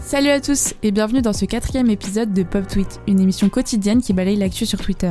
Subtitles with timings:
[0.00, 4.00] Salut à tous et bienvenue dans ce quatrième épisode de Pop Tweet, une émission quotidienne
[4.00, 5.10] qui balaye l'actu sur Twitter.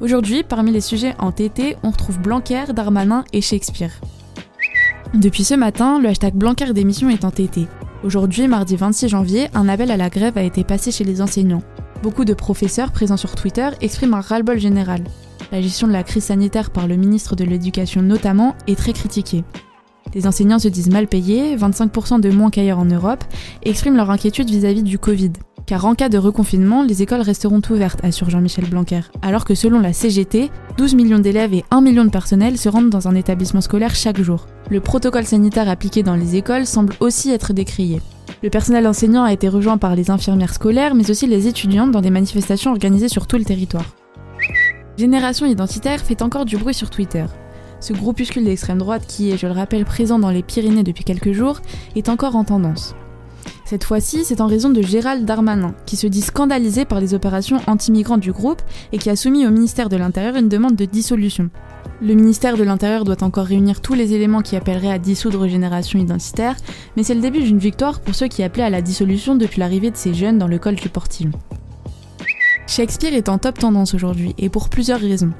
[0.00, 3.92] Aujourd'hui, parmi les sujets en TT, on retrouve Blanquer, Darmanin et Shakespeare.
[5.14, 7.66] Depuis ce matin, le hashtag Blanquer d'émission est en TT.
[8.02, 11.62] Aujourd'hui, mardi 26 janvier, un appel à la grève a été passé chez les enseignants.
[12.02, 15.02] Beaucoup de professeurs présents sur Twitter expriment un ras-le-bol général.
[15.50, 19.44] La gestion de la crise sanitaire par le ministre de l'Éducation notamment est très critiquée.
[20.14, 23.24] Les enseignants se disent mal payés, 25% de moins qu'ailleurs en Europe,
[23.62, 25.32] expriment leur inquiétude vis-à-vis du Covid.
[25.66, 29.00] Car en cas de reconfinement, les écoles resteront ouvertes, assure Jean-Michel Blanquer.
[29.22, 32.90] Alors que selon la CGT, 12 millions d'élèves et 1 million de personnels se rendent
[32.90, 34.46] dans un établissement scolaire chaque jour.
[34.70, 38.02] Le protocole sanitaire appliqué dans les écoles semble aussi être décrié.
[38.42, 42.02] Le personnel enseignant a été rejoint par les infirmières scolaires, mais aussi les étudiantes dans
[42.02, 43.86] des manifestations organisées sur tout le territoire.
[44.98, 47.24] Génération Identitaire fait encore du bruit sur Twitter.
[47.84, 51.32] Ce groupuscule d'extrême droite qui est, je le rappelle, présent dans les Pyrénées depuis quelques
[51.32, 51.60] jours,
[51.96, 52.94] est encore en tendance.
[53.66, 57.60] Cette fois-ci, c'est en raison de Gérald Darmanin, qui se dit scandalisé par les opérations
[57.66, 61.50] anti-migrants du groupe et qui a soumis au ministère de l'Intérieur une demande de dissolution.
[62.00, 65.98] Le ministère de l'Intérieur doit encore réunir tous les éléments qui appelleraient à dissoudre Génération
[65.98, 66.56] Identitaire,
[66.96, 69.90] mais c'est le début d'une victoire pour ceux qui appelaient à la dissolution depuis l'arrivée
[69.90, 71.32] de ces jeunes dans le col du Portillon.
[72.66, 75.32] Shakespeare est en top tendance aujourd'hui, et pour plusieurs raisons.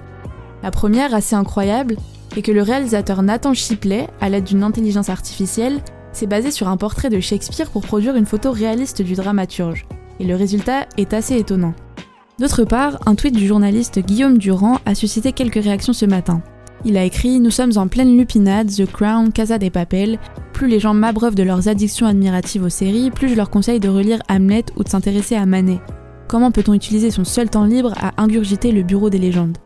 [0.65, 1.99] La première, assez incroyable,
[2.39, 5.83] est que le réalisateur Nathan Shipley, à l'aide d'une intelligence artificielle,
[6.15, 9.85] s'est basé sur un portrait de Shakespeare pour produire une photo réaliste du dramaturge.
[10.21, 11.75] Et le résultat est assez étonnant.
[12.39, 16.41] D'autre part, un tweet du journaliste Guillaume Durand a suscité quelques réactions ce matin.
[16.87, 20.19] Il a écrit Nous sommes en pleine lupinade, The Crown, Casa des Papel.
[20.55, 23.91] Plus les gens m'abreuvent de leurs addictions admiratives aux séries, plus je leur conseille de
[23.91, 25.83] relire Hamlet ou de s'intéresser à Manet.
[26.27, 29.59] Comment peut-on utiliser son seul temps libre à ingurgiter le bureau des légendes?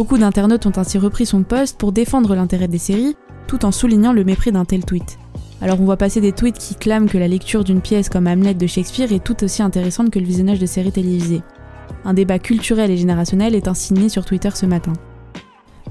[0.00, 4.14] Beaucoup d'internautes ont ainsi repris son poste pour défendre l'intérêt des séries, tout en soulignant
[4.14, 5.18] le mépris d'un tel tweet.
[5.60, 8.54] Alors on voit passer des tweets qui clament que la lecture d'une pièce comme Hamlet
[8.54, 11.42] de Shakespeare est tout aussi intéressante que le visionnage de séries télévisées.
[12.06, 14.94] Un débat culturel et générationnel est ainsi né sur Twitter ce matin.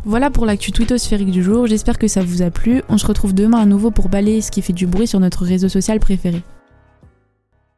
[0.06, 2.82] Voilà pour l'actu twittosphérique du jour, j'espère que ça vous a plu.
[2.90, 5.44] On se retrouve demain à nouveau pour balayer ce qui fait du bruit sur notre
[5.44, 6.42] réseau social préféré.